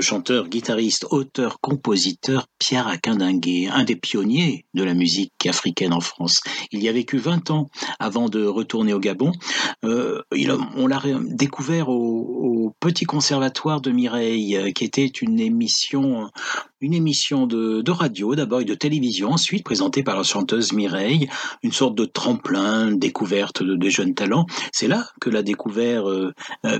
Chanteur, 0.00 0.48
guitariste, 0.48 1.06
auteur, 1.10 1.60
compositeur 1.60 2.46
Pierre 2.58 2.88
Aquindinguet, 2.88 3.68
un 3.68 3.84
des 3.84 3.96
pionniers 3.96 4.64
de 4.74 4.82
la 4.82 4.94
musique 4.94 5.46
africaine 5.46 5.92
en 5.92 6.00
France. 6.00 6.40
Il 6.72 6.82
y 6.82 6.88
a 6.88 6.92
vécu 6.92 7.18
20 7.18 7.50
ans 7.50 7.68
avant 7.98 8.28
de 8.28 8.44
retourner 8.44 8.92
au 8.92 9.00
Gabon. 9.00 9.32
Euh, 9.84 10.22
on 10.76 10.86
l'a 10.86 11.00
découvert 11.22 11.88
au, 11.88 12.74
Petit 12.80 13.06
Conservatoire 13.06 13.80
de 13.80 13.90
Mireille, 13.90 14.56
euh, 14.56 14.70
qui 14.72 14.84
était 14.84 15.06
une 15.06 15.40
émission 15.40 16.28
une 16.80 16.94
émission 16.94 17.46
de, 17.46 17.90
radio 17.90 18.34
d'abord 18.34 18.60
et 18.60 18.64
de 18.64 18.74
télévision, 18.74 19.30
ensuite 19.30 19.64
présentée 19.64 20.02
par 20.02 20.16
la 20.16 20.22
chanteuse 20.22 20.72
Mireille, 20.72 21.28
une 21.62 21.72
sorte 21.72 21.96
de 21.96 22.04
tremplin, 22.04 22.92
découverte 22.92 23.62
de, 23.62 23.88
jeunes 23.88 24.14
talents. 24.14 24.46
C'est 24.72 24.86
là 24.86 25.08
que 25.20 25.30
l'a 25.30 25.42
découvert 25.42 26.08
euh, 26.08 26.32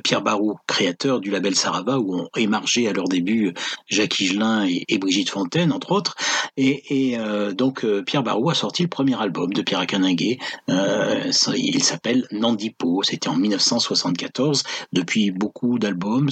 Pierre 0.05 0.23
Barou, 0.23 0.57
créateur 0.67 1.21
du 1.21 1.31
label 1.31 1.57
Sarava, 1.57 1.99
où 1.99 2.15
ont 2.15 2.29
émargé 2.37 2.87
à 2.87 2.93
leur 2.93 3.08
début 3.09 3.55
Jacques 3.87 4.21
Higelin 4.21 4.67
et, 4.67 4.99
Brigitte 4.99 5.31
Fontaine, 5.31 5.73
entre 5.73 5.93
autres. 5.93 6.17
Et, 6.57 7.17
euh, 7.19 7.53
donc 7.53 7.87
Pierre 8.05 8.23
Barou 8.23 8.51
a 8.51 8.55
sorti 8.55 8.83
le 8.83 8.89
premier 8.89 9.21
album 9.21 9.53
de 9.53 9.63
Pierre 9.63 9.81
Akaningué. 9.81 10.39
il 10.69 11.83
s'appelle 11.83 12.27
Nandipo. 12.33 13.03
C'était 13.03 13.29
en 13.29 13.37
1974. 13.37 14.63
Depuis 14.93 15.31
beaucoup 15.31 15.79
d'albums, 15.79 16.31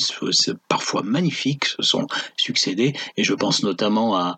parfois 0.69 1.03
magnifiques, 1.03 1.67
se 1.67 1.83
sont 1.83 2.07
succédés. 2.37 2.95
Et 3.17 3.25
je 3.25 3.35
pense 3.35 3.63
notamment 3.63 4.17
à, 4.17 4.37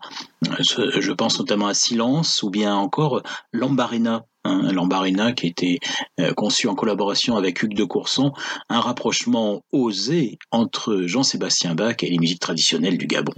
je 0.59 1.11
pense 1.11 1.39
notamment 1.39 1.67
à 1.67 1.73
Silence 1.73 2.43
ou 2.43 2.49
bien 2.49 2.75
encore 2.75 3.21
Lambarina. 3.53 4.25
Lambarina 4.71 5.31
qui 5.31 5.47
était 5.47 5.79
euh, 6.19 6.33
conçu 6.33 6.67
en 6.67 6.75
collaboration 6.75 7.37
avec 7.37 7.61
Hugues 7.61 7.75
de 7.75 7.83
Courson, 7.83 8.33
un 8.69 8.79
rapprochement 8.79 9.63
osé 9.71 10.37
entre 10.51 11.03
Jean-Sébastien 11.05 11.75
Bach 11.75 11.97
et 12.01 12.09
les 12.09 12.17
musiques 12.17 12.39
traditionnelles 12.39 12.97
du 12.97 13.07
Gabon. 13.07 13.33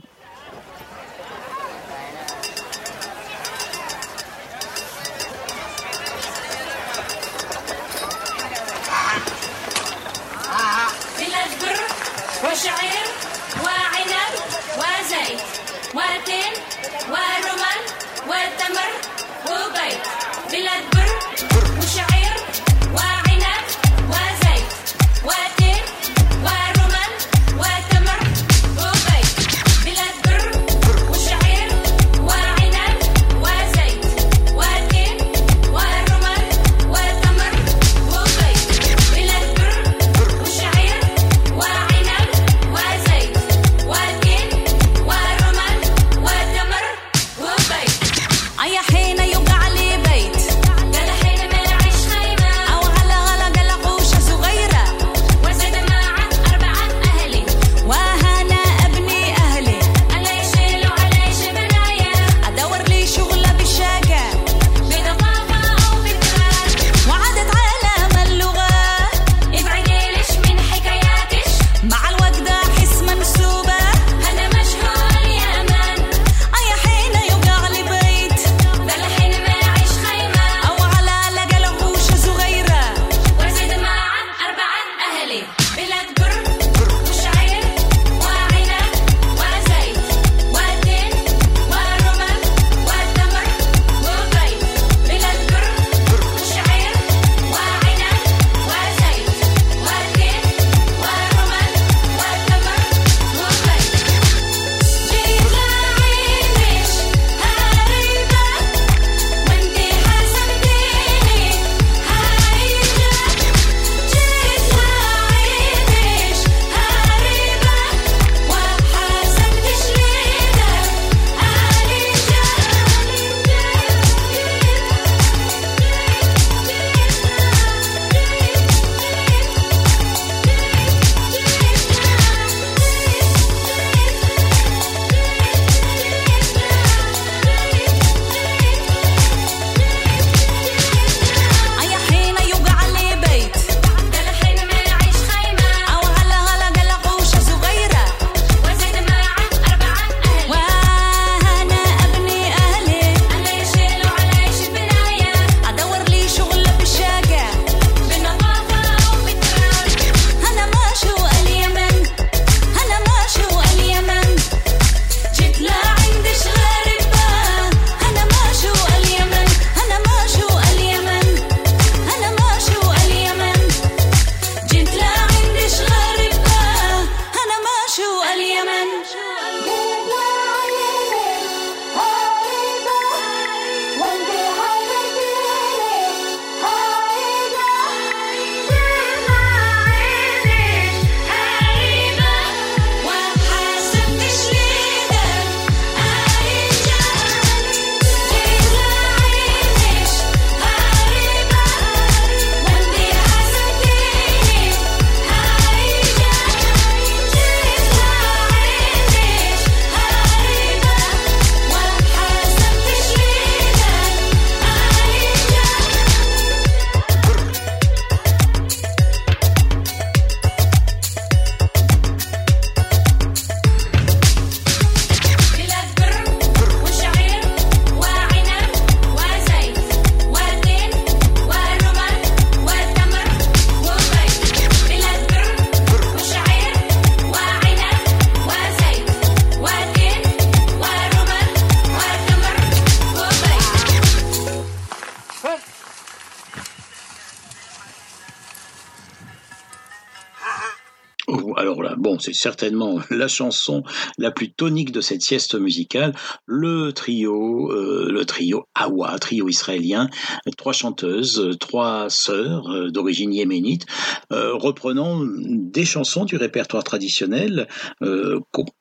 C'est 252.22 252.34
certainement 252.34 253.00
la 253.10 253.28
chanson 253.28 253.84
la 254.18 254.32
plus 254.32 254.52
tonique 254.52 254.92
de 254.92 255.02
cette 255.02 255.22
sieste 255.22 255.56
musicale. 255.56 256.14
Le 256.46 256.92
trio, 256.92 257.72
euh, 257.72 258.24
trio 258.26 258.66
Awa, 258.76 259.18
trio 259.20 259.50
israélien, 259.50 260.10
trois 260.58 260.74
chanteuses, 260.74 261.58
trois 261.60 262.10
sœurs 262.10 262.70
euh, 262.70 262.90
d'origine 262.90 263.34
yéménite, 263.34 263.86
euh, 264.32 264.54
reprenant 264.56 265.22
des 265.26 265.86
chansons 265.86 266.26
du 266.26 266.36
répertoire 266.38 266.84
traditionnel, 266.84 267.68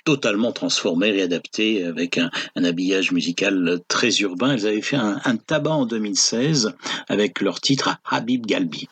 totalement 0.04 0.52
transformées, 0.52 1.10
réadaptées 1.10 1.84
avec 1.84 2.18
un, 2.18 2.30
habillage 2.56 3.12
musical 3.12 3.80
très 3.88 4.10
urbain. 4.20 4.52
Elles 4.52 4.66
avaient 4.66 4.82
fait 4.82 4.96
un 4.96 5.36
tabac 5.36 5.70
en 5.70 5.86
2016 5.86 6.74
avec 7.08 7.40
leur 7.40 7.60
titre 7.60 7.96
Habib 8.04 8.46
Galbi. 8.46 8.88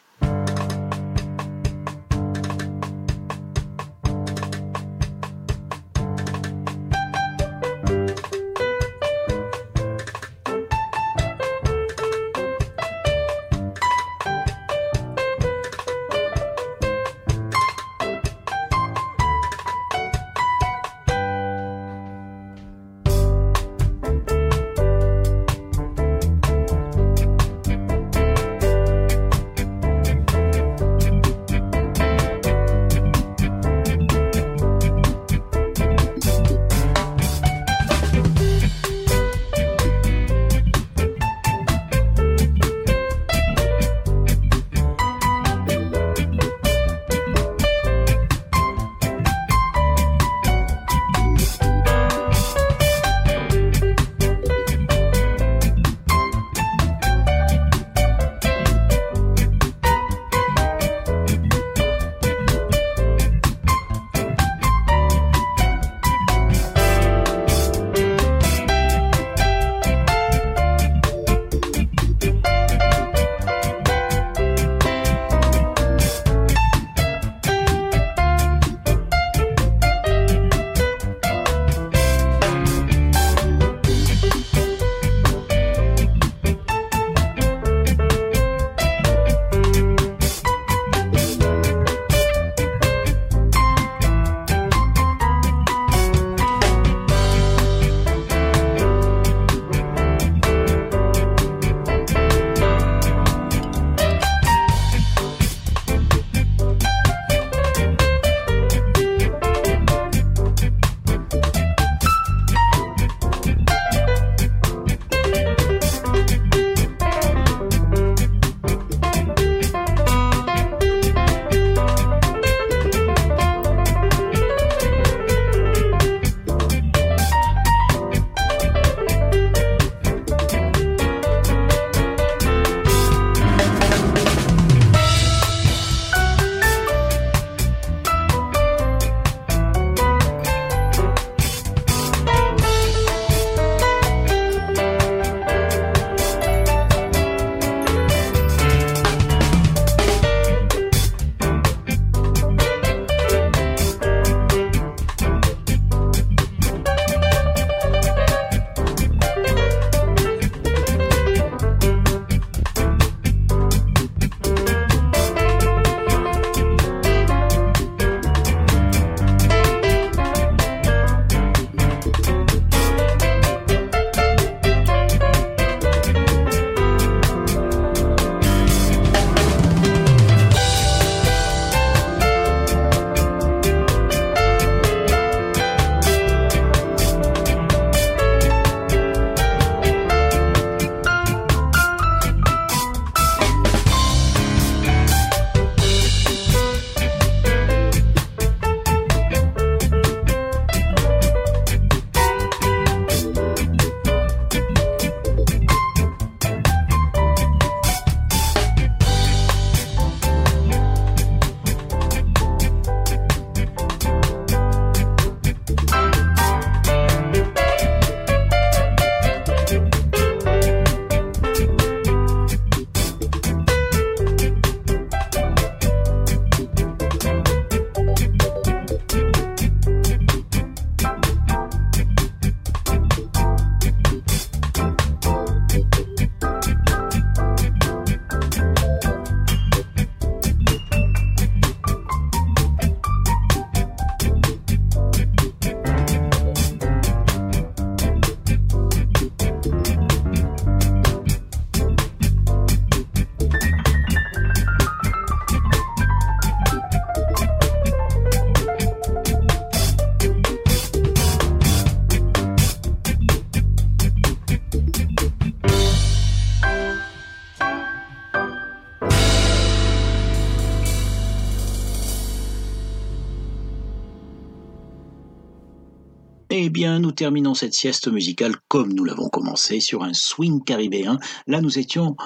Nous 276.87 277.11
terminons 277.11 277.55
cette 277.55 277.75
sieste 277.75 278.07
musicale 278.07 278.55
comme 278.69 278.93
nous 278.93 279.05
l'avons 279.05 279.29
commencé 279.29 279.81
sur 279.81 280.05
un 280.05 280.15
swing 280.15 280.63
caribéen. 280.63 281.19
Là, 281.49 281.61
nous 281.61 281.79
étions 281.79 282.17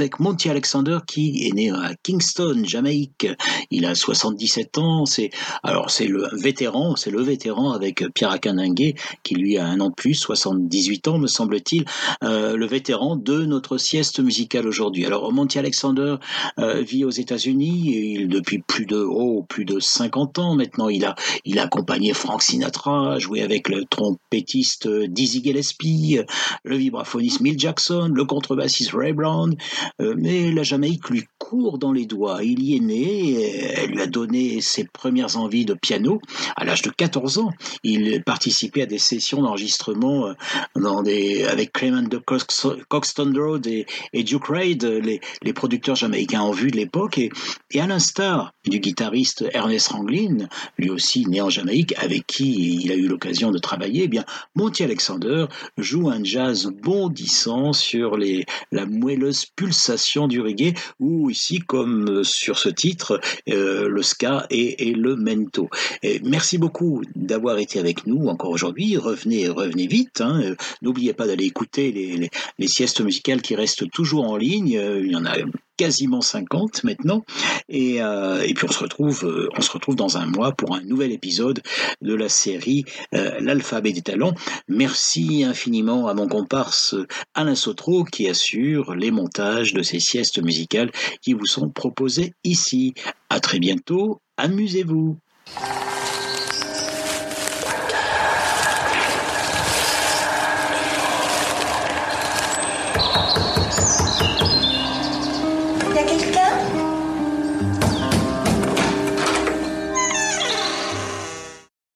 avec 0.00 0.20
Monty 0.20 0.50
Alexander 0.50 0.98
qui 1.06 1.46
est 1.46 1.52
né 1.52 1.70
à 1.70 1.94
Kingston, 2.02 2.62
Jamaïque. 2.64 3.26
Il 3.70 3.86
a 3.86 3.94
77 3.94 4.78
ans. 4.78 5.06
C'est 5.06 5.30
alors 5.62 5.90
c'est 5.90 6.06
le 6.06 6.28
vétéran, 6.32 6.96
c'est 6.96 7.10
le 7.10 7.22
vétéran 7.22 7.72
avec 7.72 8.04
Pierre 8.14 8.30
Akindengue 8.30 8.94
qui 9.22 9.34
lui 9.34 9.56
a 9.56 9.66
un 9.66 9.80
an 9.80 9.88
de 9.88 9.94
plus, 9.94 10.14
78 10.14 11.08
ans 11.08 11.18
me 11.18 11.26
semble-t-il, 11.26 11.84
euh, 12.24 12.56
le 12.56 12.66
vétéran 12.66 13.16
de 13.16 13.44
notre 13.44 13.78
sieste 13.78 14.20
musicale 14.20 14.66
aujourd'hui. 14.66 15.06
Alors 15.06 15.32
Monty 15.32 15.58
Alexander 15.58 16.16
euh, 16.58 16.82
vit 16.82 17.04
aux 17.04 17.10
États-Unis 17.10 18.26
depuis 18.28 18.58
plus 18.58 18.86
de 18.86 18.98
oh, 18.98 19.44
plus 19.48 19.64
de 19.64 19.80
50 19.80 20.38
ans 20.38 20.54
maintenant. 20.54 20.88
Il 20.88 21.04
a 21.04 21.14
il 21.44 21.58
a 21.58 21.64
accompagné 21.64 22.12
Frank 22.12 22.42
Sinatra, 22.42 23.18
joué 23.18 23.42
avec 23.42 23.68
le 23.68 23.84
trompettiste 23.84 24.88
Dizzy 24.88 25.42
Gillespie, 25.42 26.18
le 26.64 26.76
vibraphoniste 26.76 27.40
Mill 27.40 27.58
Jackson, 27.58 28.10
le 28.12 28.24
contrebassiste 28.24 28.92
Ray 28.92 29.12
Brown 29.12 29.46
euh, 29.46 29.85
mais 29.98 30.52
la 30.52 30.62
Jamaïque 30.62 31.10
lui 31.10 31.24
court 31.38 31.78
dans 31.78 31.92
les 31.92 32.06
doigts. 32.06 32.42
Il 32.42 32.62
y 32.62 32.76
est 32.76 32.80
né, 32.80 33.40
elle 33.76 33.90
lui 33.90 34.00
a 34.00 34.06
donné 34.06 34.60
ses 34.60 34.84
premières 34.84 35.36
envies 35.36 35.64
de 35.64 35.74
piano 35.74 36.20
à 36.56 36.64
l'âge 36.64 36.82
de 36.82 36.90
14 36.90 37.38
ans. 37.38 37.50
Il 37.82 38.22
participait 38.24 38.82
à 38.82 38.86
des 38.86 38.98
sessions 38.98 39.42
d'enregistrement 39.42 40.26
euh, 40.28 41.46
avec 41.48 41.72
Clement 41.72 42.02
de 42.02 42.18
Coxton 42.18 43.32
Road 43.36 43.66
et, 43.66 43.86
Duke 44.24 44.46
Reid, 44.46 44.84
les, 44.84 45.52
producteurs 45.52 45.96
jamaïcains 45.96 46.40
en 46.40 46.50
vue 46.50 46.70
de 46.70 46.76
l'époque. 46.76 47.18
Et, 47.18 47.30
à 47.78 47.86
l'instar 47.86 48.52
du 48.64 48.80
guitariste 48.80 49.44
Ernest 49.52 49.88
Ranglin, 49.88 50.48
lui 50.78 50.90
aussi 50.90 51.26
né 51.26 51.40
en 51.40 51.50
Jamaïque, 51.50 51.94
avec 51.98 52.26
qui 52.26 52.80
il 52.82 52.90
a 52.90 52.94
eu 52.94 53.06
l'occasion 53.06 53.50
de 53.50 53.58
travailler, 53.58 54.04
eh 54.04 54.08
bien 54.08 54.24
Monty 54.54 54.82
Alexander 54.82 55.46
joue 55.76 56.08
un 56.08 56.24
jazz 56.24 56.70
bondissant 56.82 57.72
sur 57.72 58.16
la 58.16 58.86
moelle 58.86 59.32
pulsation 59.76 60.26
du 60.26 60.40
reggae, 60.40 60.74
ou 61.00 61.30
ici, 61.30 61.58
comme 61.58 62.08
euh, 62.08 62.24
sur 62.24 62.58
ce 62.58 62.70
titre, 62.70 63.20
euh, 63.50 63.88
le 63.88 64.02
ska 64.02 64.46
et, 64.50 64.94
le 64.94 65.16
mento. 65.16 65.68
merci 66.22 66.58
beaucoup 66.58 67.02
d'avoir 67.14 67.58
été 67.58 67.78
avec 67.78 68.06
nous 68.06 68.28
encore 68.28 68.50
aujourd'hui. 68.50 68.96
Revenez, 68.96 69.48
revenez 69.48 69.86
vite. 69.86 70.20
Hein. 70.20 70.54
N'oubliez 70.80 71.12
pas 71.12 71.26
d'aller 71.26 71.44
écouter 71.44 71.92
les, 71.92 72.30
les, 72.58 72.68
siestes 72.68 73.00
musicales 73.00 73.42
qui 73.42 73.54
restent 73.54 73.90
toujours 73.90 74.30
en 74.30 74.36
ligne. 74.36 74.80
Il 75.00 75.10
y 75.10 75.16
en 75.16 75.24
a 75.26 75.34
quasiment 75.76 76.20
50 76.20 76.84
maintenant. 76.84 77.24
Et, 77.68 78.02
euh, 78.02 78.42
et, 78.42 78.54
puis 78.54 78.66
on 78.68 78.72
se 78.72 78.78
retrouve, 78.78 79.24
euh, 79.24 79.48
on 79.56 79.60
se 79.60 79.70
retrouve 79.70 79.96
dans 79.96 80.16
un 80.16 80.26
mois 80.26 80.52
pour 80.52 80.74
un 80.74 80.82
nouvel 80.82 81.12
épisode 81.12 81.62
de 82.00 82.14
la 82.14 82.28
série 82.28 82.84
euh, 83.14 83.38
L'alphabet 83.40 83.92
des 83.92 84.02
talents. 84.02 84.34
Merci 84.68 85.44
infiniment 85.44 86.08
à 86.08 86.14
mon 86.14 86.28
comparse 86.28 86.94
Alain 87.34 87.54
Sotro 87.54 88.04
qui 88.04 88.28
assure 88.28 88.94
les 88.94 89.10
montages 89.10 89.74
de 89.74 89.82
ces 89.82 90.00
siestes 90.00 90.42
musicales 90.42 90.90
qui 91.22 91.32
vous 91.32 91.46
sont 91.46 91.68
proposées 91.68 92.32
ici. 92.44 92.94
À 93.28 93.40
très 93.40 93.58
bientôt. 93.58 94.20
Amusez-vous. 94.36 95.18